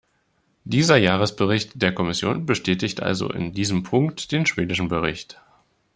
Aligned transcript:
Dieser 0.63 0.97
Jahresbericht 0.97 1.79
der 1.79 1.93
Kommission 1.93 2.47
bestätigt 2.47 3.03
also 3.03 3.29
in 3.29 3.53
diesem 3.53 3.83
Punkt 3.83 4.31
den 4.31 4.47
schwedischen 4.47 4.87
Bericht. 4.87 5.39